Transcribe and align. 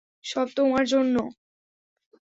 সব 0.25 0.47
তোমার 0.57 0.83
জন্য! 0.91 1.15